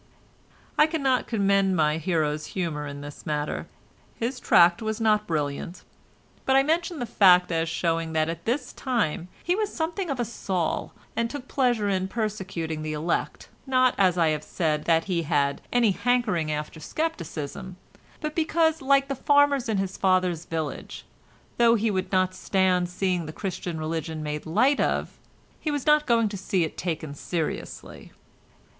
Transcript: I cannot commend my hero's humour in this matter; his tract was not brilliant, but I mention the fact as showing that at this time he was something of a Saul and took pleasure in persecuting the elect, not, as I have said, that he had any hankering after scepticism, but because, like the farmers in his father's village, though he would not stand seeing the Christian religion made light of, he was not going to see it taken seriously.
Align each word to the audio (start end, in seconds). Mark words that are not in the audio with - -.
I 0.79 0.87
cannot 0.87 1.27
commend 1.27 1.75
my 1.75 1.97
hero's 1.99 2.47
humour 2.57 2.87
in 2.87 3.01
this 3.01 3.23
matter; 3.23 3.67
his 4.15 4.39
tract 4.39 4.81
was 4.81 4.99
not 4.99 5.27
brilliant, 5.27 5.83
but 6.43 6.55
I 6.55 6.63
mention 6.63 6.97
the 6.97 7.05
fact 7.05 7.51
as 7.51 7.69
showing 7.69 8.13
that 8.13 8.27
at 8.27 8.45
this 8.45 8.73
time 8.73 9.27
he 9.43 9.55
was 9.55 9.71
something 9.71 10.09
of 10.09 10.19
a 10.19 10.25
Saul 10.25 10.91
and 11.15 11.29
took 11.29 11.47
pleasure 11.47 11.87
in 11.87 12.07
persecuting 12.07 12.81
the 12.81 12.93
elect, 12.93 13.49
not, 13.67 13.93
as 13.99 14.17
I 14.17 14.29
have 14.29 14.43
said, 14.43 14.85
that 14.85 15.03
he 15.03 15.21
had 15.21 15.61
any 15.71 15.91
hankering 15.91 16.51
after 16.51 16.79
scepticism, 16.79 17.77
but 18.21 18.33
because, 18.33 18.81
like 18.81 19.07
the 19.07 19.13
farmers 19.13 19.69
in 19.69 19.77
his 19.77 19.97
father's 19.97 20.45
village, 20.45 21.05
though 21.59 21.75
he 21.75 21.91
would 21.91 22.11
not 22.11 22.33
stand 22.33 22.89
seeing 22.89 23.27
the 23.27 23.31
Christian 23.31 23.77
religion 23.77 24.23
made 24.23 24.47
light 24.47 24.79
of, 24.79 25.19
he 25.59 25.69
was 25.69 25.85
not 25.85 26.07
going 26.07 26.27
to 26.29 26.37
see 26.37 26.63
it 26.63 26.75
taken 26.75 27.13
seriously. 27.13 28.11